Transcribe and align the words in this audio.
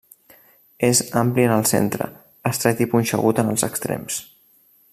És 0.87 1.01
ampli 1.19 1.45
en 1.49 1.53
el 1.57 1.67
centre, 1.71 2.07
estret 2.53 2.81
i 2.87 2.89
punxegut 2.95 3.43
en 3.45 3.53
els 3.53 3.67
extrems. 3.69 4.19